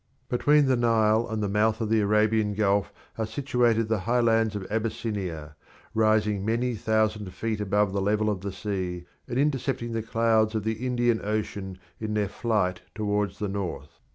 Between 0.29 0.65
the 0.65 0.75
Nile 0.75 1.27
and 1.29 1.43
the 1.43 1.47
mouth 1.47 1.79
of 1.79 1.89
the 1.89 2.01
Arabian 2.01 2.55
Gulf 2.55 2.91
are 3.19 3.25
situated 3.27 3.87
the 3.87 3.99
highlands 3.99 4.55
of 4.55 4.65
Abyssinia, 4.71 5.55
rising 5.93 6.43
many 6.43 6.73
thousand 6.73 7.31
feet 7.35 7.61
above 7.61 7.93
the 7.93 8.01
level 8.01 8.27
of 8.27 8.41
the 8.41 8.51
sea, 8.51 9.05
and 9.27 9.37
intercepting 9.37 9.91
the 9.91 10.01
clouds 10.01 10.55
of 10.55 10.63
the 10.63 10.87
Indian 10.87 11.21
Ocean 11.23 11.77
in 11.99 12.15
their 12.15 12.29
flight 12.29 12.81
towards 12.95 13.37
the 13.37 13.47
north. 13.47 13.99